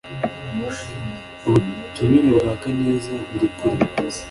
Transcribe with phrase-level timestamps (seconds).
[1.47, 3.83] ubutumire bwa kaneza buri kure